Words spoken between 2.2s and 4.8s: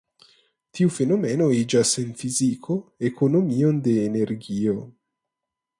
fiziko ekonomion de energio.